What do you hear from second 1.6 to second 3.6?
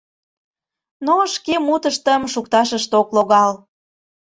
мутыштым шукташышт ок логал.